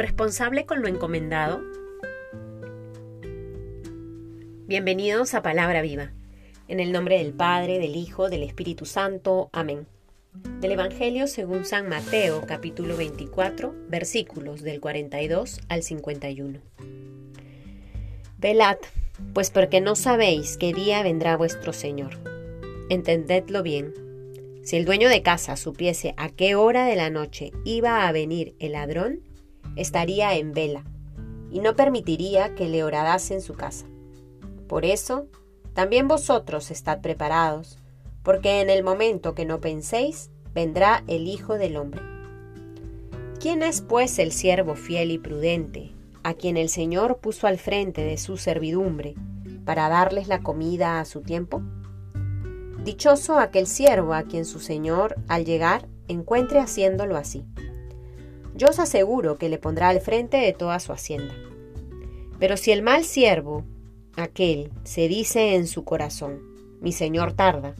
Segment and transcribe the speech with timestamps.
[0.00, 1.60] responsable con lo encomendado?
[4.66, 6.12] Bienvenidos a Palabra Viva.
[6.68, 9.50] En el nombre del Padre, del Hijo, del Espíritu Santo.
[9.52, 9.86] Amén.
[10.60, 16.60] Del Evangelio según San Mateo, capítulo 24, versículos del 42 al 51.
[18.38, 18.78] Velad,
[19.34, 22.18] pues porque no sabéis qué día vendrá vuestro Señor.
[22.88, 23.92] Entendedlo bien.
[24.62, 28.54] Si el dueño de casa supiese a qué hora de la noche iba a venir
[28.60, 29.29] el ladrón,
[29.76, 30.84] estaría en vela
[31.50, 33.86] y no permitiría que le horadase en su casa.
[34.68, 35.26] Por eso,
[35.74, 37.78] también vosotros estad preparados,
[38.22, 42.02] porque en el momento que no penséis, vendrá el Hijo del Hombre.
[43.40, 45.92] ¿Quién es pues el siervo fiel y prudente,
[46.22, 49.14] a quien el Señor puso al frente de su servidumbre,
[49.64, 51.62] para darles la comida a su tiempo?
[52.84, 57.44] Dichoso aquel siervo a quien su Señor, al llegar, encuentre haciéndolo así.
[58.60, 61.34] Yo os aseguro que le pondrá al frente de toda su hacienda.
[62.38, 63.64] Pero si el mal siervo,
[64.16, 66.42] aquel, se dice en su corazón,
[66.78, 67.74] mi Señor tarda,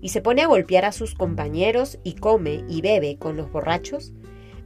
[0.00, 4.12] y se pone a golpear a sus compañeros y come y bebe con los borrachos,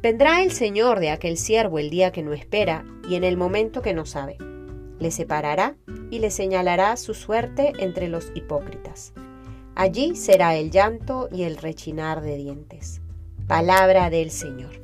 [0.02, 3.80] vendrá el Señor de aquel siervo el día que no espera y en el momento
[3.80, 4.36] que no sabe.
[4.98, 5.78] Le separará
[6.10, 9.14] y le señalará su suerte entre los hipócritas.
[9.76, 13.00] Allí será el llanto y el rechinar de dientes.
[13.46, 14.83] Palabra del Señor.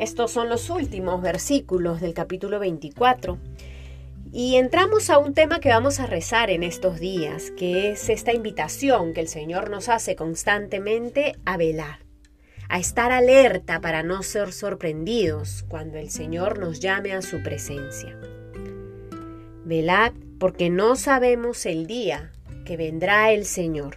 [0.00, 3.36] Estos son los últimos versículos del capítulo 24
[4.32, 8.32] y entramos a un tema que vamos a rezar en estos días, que es esta
[8.32, 11.98] invitación que el Señor nos hace constantemente a velar,
[12.70, 18.18] a estar alerta para no ser sorprendidos cuando el Señor nos llame a su presencia.
[19.66, 22.32] Velad porque no sabemos el día
[22.64, 23.96] que vendrá el Señor.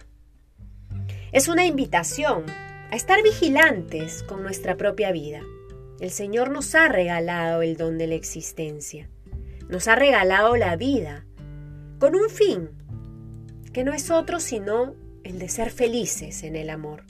[1.32, 2.44] Es una invitación
[2.90, 5.40] a estar vigilantes con nuestra propia vida.
[6.04, 9.08] El Señor nos ha regalado el don de la existencia.
[9.70, 11.24] Nos ha regalado la vida
[11.98, 12.68] con un fin
[13.72, 17.04] que no es otro sino el de ser felices en el amor,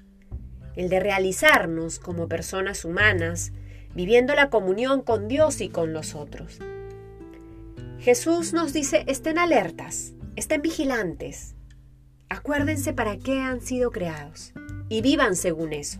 [0.77, 3.53] el de realizarnos como personas humanas,
[3.97, 6.61] viviendo la comunión con Dios y con los otros.
[7.99, 11.56] Jesús nos dice, estén alertas, estén vigilantes,
[12.28, 14.53] acuérdense para qué han sido creados
[14.88, 15.99] y vivan según eso.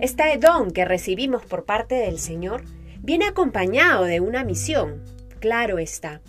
[0.00, 2.64] Este don que recibimos por parte del Señor
[3.02, 5.04] viene acompañado de una misión,
[5.40, 6.22] claro está.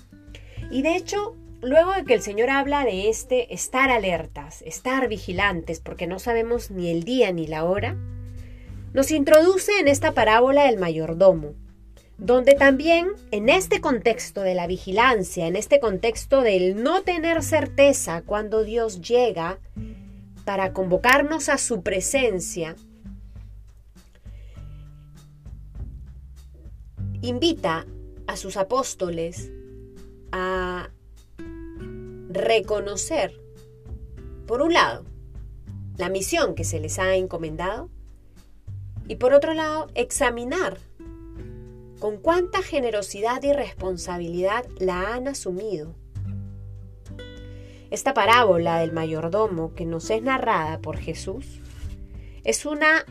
[0.69, 5.79] Y de hecho, luego de que el Señor habla de este estar alertas, estar vigilantes,
[5.79, 7.95] porque no sabemos ni el día ni la hora,
[8.91, 11.53] nos introduce en esta parábola del mayordomo,
[12.17, 18.21] donde también en este contexto de la vigilancia, en este contexto del no tener certeza
[18.23, 19.59] cuando Dios llega
[20.43, 22.75] para convocarnos a su presencia,
[27.21, 27.85] invita
[28.27, 29.51] a sus apóstoles
[30.31, 30.89] a
[32.29, 33.33] reconocer,
[34.47, 35.05] por un lado,
[35.97, 37.89] la misión que se les ha encomendado
[39.07, 40.77] y por otro lado, examinar
[41.99, 45.93] con cuánta generosidad y responsabilidad la han asumido.
[47.91, 51.59] Esta parábola del mayordomo que nos es narrada por Jesús
[52.43, 53.05] es una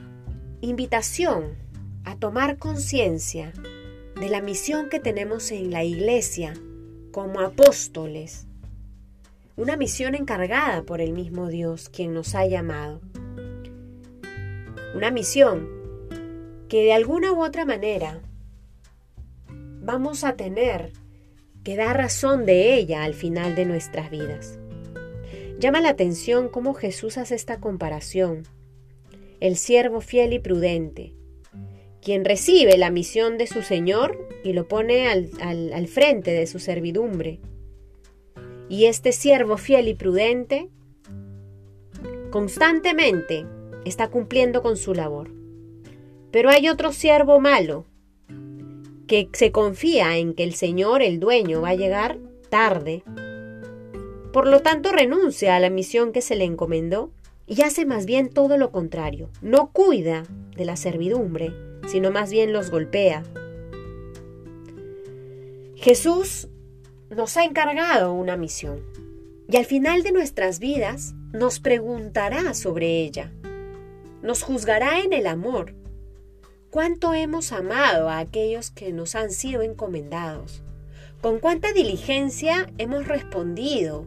[0.62, 1.56] invitación
[2.04, 3.52] a tomar conciencia
[4.20, 6.52] de la misión que tenemos en la iglesia
[7.10, 8.46] como apóstoles,
[9.56, 13.00] una misión encargada por el mismo Dios quien nos ha llamado,
[14.94, 15.70] una misión
[16.68, 18.20] que de alguna u otra manera
[19.80, 20.92] vamos a tener
[21.64, 24.58] que dar razón de ella al final de nuestras vidas.
[25.58, 28.42] Llama la atención cómo Jesús hace esta comparación.
[29.40, 31.14] El siervo fiel y prudente,
[32.02, 36.58] quien recibe la misión de su Señor y lo pone al, al frente de su
[36.58, 37.40] servidumbre.
[38.68, 40.68] Y este siervo fiel y prudente
[42.30, 43.44] constantemente
[43.84, 45.30] está cumpliendo con su labor.
[46.30, 47.86] Pero hay otro siervo malo
[49.06, 52.18] que se confía en que el Señor, el dueño, va a llegar
[52.48, 53.02] tarde.
[54.32, 57.10] Por lo tanto, renuncia a la misión que se le encomendó
[57.46, 59.28] y hace más bien todo lo contrario.
[59.42, 60.22] No cuida
[60.56, 61.52] de la servidumbre,
[61.90, 63.24] sino más bien los golpea.
[65.74, 66.48] Jesús
[67.08, 68.80] nos ha encargado una misión
[69.48, 73.32] y al final de nuestras vidas nos preguntará sobre ella.
[74.22, 75.74] Nos juzgará en el amor
[76.70, 80.62] cuánto hemos amado a aquellos que nos han sido encomendados,
[81.20, 84.06] con cuánta diligencia hemos respondido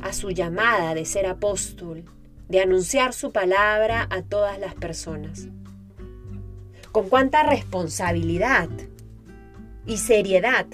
[0.00, 2.04] a su llamada de ser apóstol,
[2.48, 5.48] de anunciar su palabra a todas las personas.
[6.92, 8.68] Con cuánta responsabilidad
[9.86, 10.66] y seriedad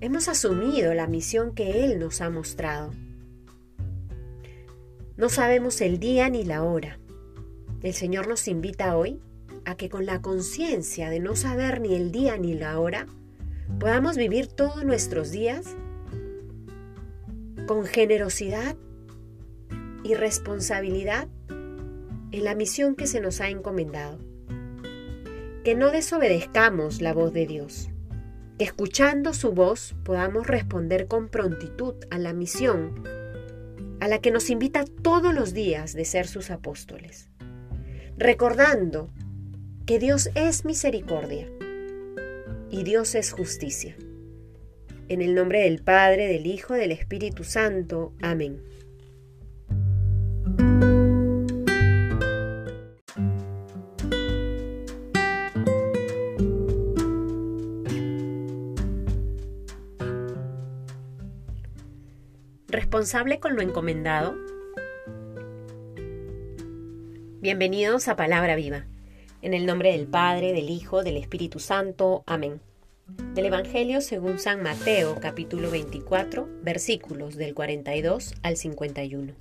[0.00, 2.90] hemos asumido la misión que Él nos ha mostrado.
[5.16, 6.98] No sabemos el día ni la hora.
[7.82, 9.20] El Señor nos invita hoy
[9.64, 13.06] a que con la conciencia de no saber ni el día ni la hora,
[13.78, 15.76] podamos vivir todos nuestros días
[17.68, 18.76] con generosidad
[20.02, 24.33] y responsabilidad en la misión que se nos ha encomendado.
[25.64, 27.88] Que no desobedezcamos la voz de Dios,
[28.58, 33.02] que escuchando su voz podamos responder con prontitud a la misión
[34.00, 37.30] a la que nos invita todos los días de ser sus apóstoles,
[38.18, 39.08] recordando
[39.86, 41.48] que Dios es misericordia
[42.70, 43.96] y Dios es justicia.
[45.08, 48.12] En el nombre del Padre, del Hijo, del Espíritu Santo.
[48.20, 48.62] Amén.
[62.94, 64.36] Responsable con lo encomendado?
[67.40, 68.86] Bienvenidos a Palabra Viva.
[69.42, 72.22] En el nombre del Padre, del Hijo, del Espíritu Santo.
[72.24, 72.60] Amén.
[73.34, 79.32] Del Evangelio según San Mateo, capítulo 24, versículos del 42 al 51.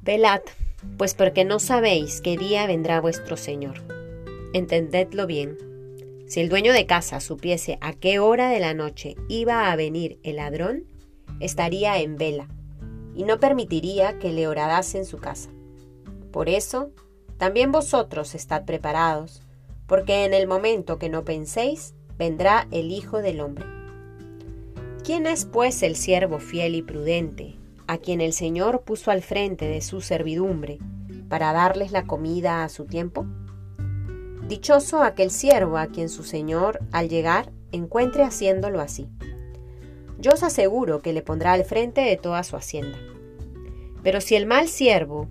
[0.00, 0.40] Velad,
[0.96, 3.82] pues porque no sabéis qué día vendrá vuestro Señor.
[4.54, 5.58] Entendedlo bien.
[6.28, 10.18] Si el dueño de casa supiese a qué hora de la noche iba a venir
[10.22, 10.93] el ladrón,
[11.40, 12.48] estaría en vela
[13.14, 15.50] y no permitiría que le horadase en su casa.
[16.32, 16.90] Por eso,
[17.38, 19.40] también vosotros estad preparados,
[19.86, 23.66] porque en el momento que no penséis, vendrá el Hijo del Hombre.
[25.04, 29.68] ¿Quién es pues el siervo fiel y prudente, a quien el Señor puso al frente
[29.68, 30.78] de su servidumbre,
[31.28, 33.26] para darles la comida a su tiempo?
[34.48, 39.08] Dichoso aquel siervo a quien su Señor, al llegar, encuentre haciéndolo así.
[40.18, 42.98] Yo os aseguro que le pondrá al frente de toda su hacienda.
[44.02, 45.28] Pero si el mal siervo,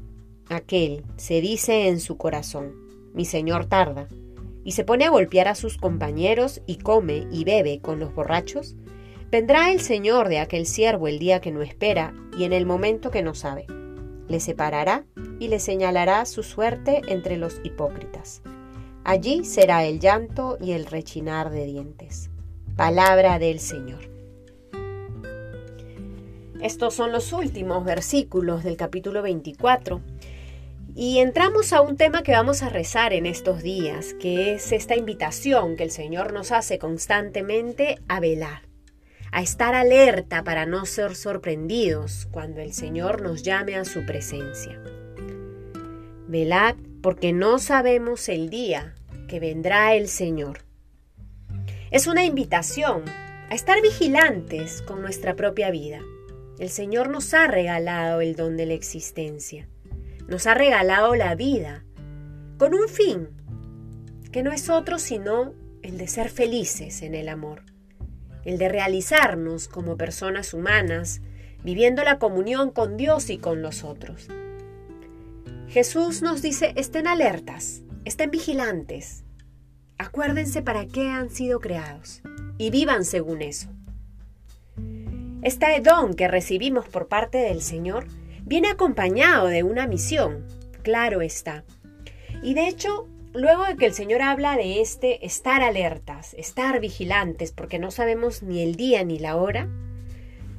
[0.49, 2.73] aquel, se dice en su corazón,
[3.13, 4.07] mi señor tarda,
[4.63, 8.75] y se pone a golpear a sus compañeros y come y bebe con los borrachos,
[9.29, 13.11] vendrá el señor de aquel siervo el día que no espera y en el momento
[13.11, 13.65] que no sabe.
[14.27, 15.05] Le separará
[15.39, 18.41] y le señalará su suerte entre los hipócritas.
[19.03, 22.29] Allí será el llanto y el rechinar de dientes.
[22.77, 24.12] Palabra del Señor.
[26.63, 29.99] Estos son los últimos versículos del capítulo 24.
[30.95, 34.95] Y entramos a un tema que vamos a rezar en estos días, que es esta
[34.95, 38.61] invitación que el Señor nos hace constantemente a velar,
[39.33, 44.81] a estar alerta para no ser sorprendidos cuando el Señor nos llame a su presencia.
[46.29, 48.95] Velad porque no sabemos el día
[49.27, 50.59] que vendrá el Señor.
[51.91, 53.03] Es una invitación
[53.49, 55.99] a estar vigilantes con nuestra propia vida
[56.59, 59.67] el Señor nos ha regalado el don de la existencia,
[60.27, 61.83] nos ha regalado la vida,
[62.57, 63.29] con un fin,
[64.31, 67.63] que no es otro sino el de ser felices en el amor,
[68.45, 71.21] el de realizarnos como personas humanas,
[71.63, 74.27] viviendo la comunión con Dios y con los otros.
[75.67, 79.23] Jesús nos dice, estén alertas, estén vigilantes,
[79.97, 82.21] acuérdense para qué han sido creados
[82.57, 83.69] y vivan según eso.
[85.43, 88.05] Este don que recibimos por parte del Señor
[88.45, 90.47] viene acompañado de una misión,
[90.83, 91.65] claro está.
[92.41, 97.51] Y de hecho, luego de que el Señor habla de este estar alertas, estar vigilantes,
[97.51, 99.67] porque no sabemos ni el día ni la hora,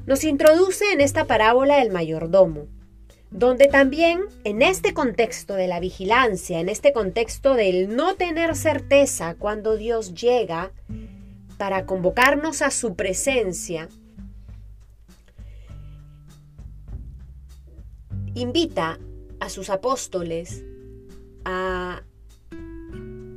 [0.04, 2.66] nos introduce en esta parábola del mayordomo,
[3.30, 9.34] donde también en este contexto de la vigilancia, en este contexto del no tener certeza
[9.38, 10.72] cuando Dios llega
[11.56, 13.88] para convocarnos a su presencia,
[18.34, 18.98] invita
[19.40, 20.64] a sus apóstoles
[21.44, 22.02] a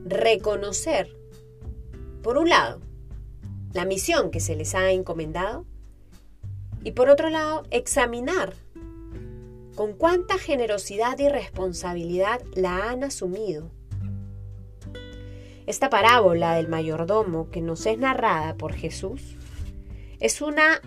[0.06, 1.16] reconocer,
[2.24, 2.82] por un lado,
[3.74, 5.66] la misión que se les ha encomendado
[6.84, 8.54] y por otro lado, examinar
[9.76, 13.70] con cuánta generosidad y responsabilidad la han asumido.
[15.68, 19.36] Esta parábola del mayordomo que nos es narrada por Jesús
[20.20, 20.82] es una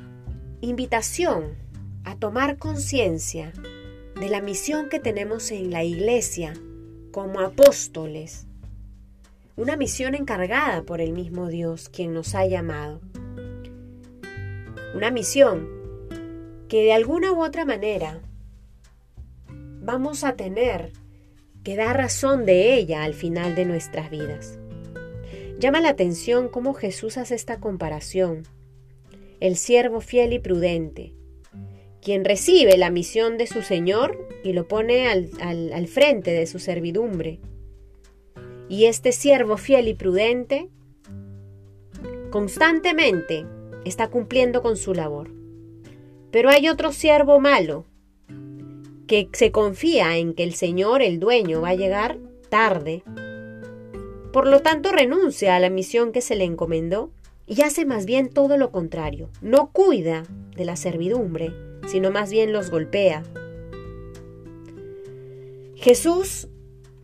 [0.60, 1.56] invitación
[2.04, 3.52] a tomar conciencia
[4.20, 6.52] de la misión que tenemos en la iglesia
[7.10, 8.46] como apóstoles.
[9.56, 13.00] Una misión encargada por el mismo Dios, quien nos ha llamado.
[14.94, 15.70] Una misión
[16.68, 18.20] que de alguna u otra manera
[19.80, 20.92] vamos a tener
[21.64, 24.58] que da razón de ella al final de nuestras vidas.
[25.58, 28.42] Llama la atención cómo Jesús hace esta comparación.
[29.40, 31.14] El siervo fiel y prudente,
[32.02, 36.58] quien recibe la misión de su Señor y lo pone al, al frente de su
[36.58, 37.38] servidumbre.
[38.68, 40.68] Y este siervo fiel y prudente
[42.30, 43.44] constantemente
[43.84, 45.30] está cumpliendo con su labor.
[46.30, 47.84] Pero hay otro siervo malo
[49.06, 53.02] que se confía en que el Señor, el dueño, va a llegar tarde
[54.32, 57.10] por lo tanto, renuncia a la misión que se le encomendó
[57.50, 59.28] y hace más bien todo lo contrario.
[59.42, 60.22] No cuida
[60.54, 61.52] de la servidumbre,
[61.88, 63.24] sino más bien los golpea.
[65.74, 66.46] Jesús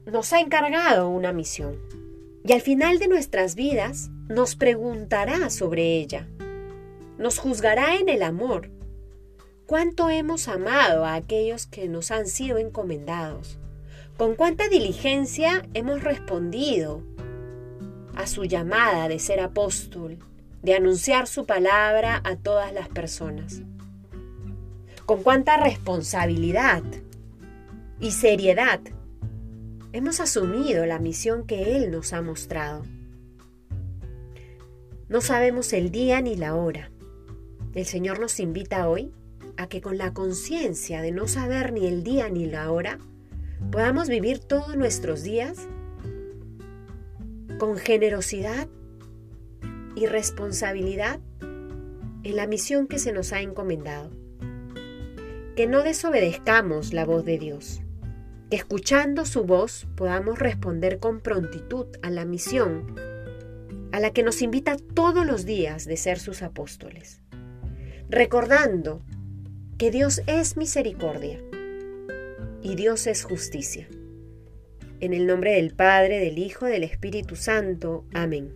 [0.05, 1.77] nos ha encargado una misión
[2.45, 6.29] y al final de nuestras vidas nos preguntará sobre ella.
[7.19, 8.71] Nos juzgará en el amor.
[9.67, 13.59] ¿Cuánto hemos amado a aquellos que nos han sido encomendados?
[14.17, 17.03] ¿Con cuánta diligencia hemos respondido
[18.15, 20.19] a su llamada de ser apóstol,
[20.63, 23.63] de anunciar su palabra a todas las personas.
[25.05, 26.83] Con cuánta responsabilidad
[28.01, 28.81] y seriedad
[29.93, 32.83] hemos asumido la misión que Él nos ha mostrado.
[35.09, 36.91] No sabemos el día ni la hora.
[37.75, 39.13] El Señor nos invita hoy
[39.57, 42.99] a que con la conciencia de no saber ni el día ni la hora,
[43.71, 45.69] podamos vivir todos nuestros días
[47.59, 48.69] con generosidad
[49.97, 54.11] y responsabilidad en la misión que se nos ha encomendado.
[55.57, 57.81] Que no desobedezcamos la voz de Dios,
[58.51, 62.95] que escuchando su voz podamos responder con prontitud a la misión
[63.93, 67.23] a la que nos invita todos los días de ser sus apóstoles,
[68.11, 69.03] recordando
[69.79, 71.41] que Dios es misericordia
[72.63, 73.89] y Dios es justicia.
[75.01, 78.05] En el nombre del Padre, del Hijo, del Espíritu Santo.
[78.13, 78.53] Amén.